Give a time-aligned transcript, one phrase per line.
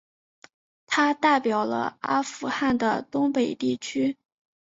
[0.87, 4.17] 他代表了阿富汗的东北地区。